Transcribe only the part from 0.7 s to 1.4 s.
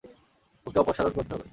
অপসারণ করতে